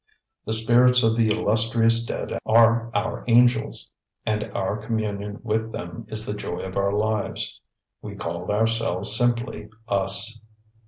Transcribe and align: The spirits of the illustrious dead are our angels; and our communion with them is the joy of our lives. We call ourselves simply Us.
The 0.45 0.53
spirits 0.53 1.03
of 1.03 1.15
the 1.15 1.27
illustrious 1.29 2.03
dead 2.03 2.39
are 2.43 2.89
our 2.95 3.23
angels; 3.27 3.91
and 4.25 4.45
our 4.45 4.77
communion 4.77 5.39
with 5.43 5.71
them 5.71 6.07
is 6.09 6.25
the 6.25 6.33
joy 6.33 6.61
of 6.61 6.75
our 6.75 6.91
lives. 6.91 7.61
We 8.01 8.15
call 8.15 8.49
ourselves 8.51 9.15
simply 9.15 9.69
Us. 9.87 10.39